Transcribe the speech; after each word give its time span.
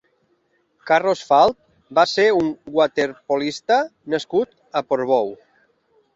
Carlos 0.91 1.19
Falt 1.27 1.59
va 1.99 2.05
ser 2.13 2.25
un 2.39 2.49
waterpolista 2.79 3.79
nascut 4.17 4.59
a 4.81 4.85
Portbou. 4.91 5.33